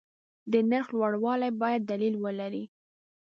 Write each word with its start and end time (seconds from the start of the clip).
د 0.51 0.53
نرخ 0.69 0.87
لوړوالی 0.97 1.49
باید 1.61 1.81
دلیل 1.91 2.15
ولري. 2.23 2.63